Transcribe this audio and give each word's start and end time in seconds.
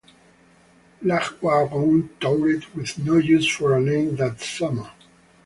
Lagwagon 1.03 2.09
toured 2.19 2.65
with 2.73 2.97
No 2.97 3.17
Use 3.17 3.47
for 3.47 3.75
a 3.75 3.79
Name 3.79 4.15
that 4.15 4.41
summer. 4.41 4.89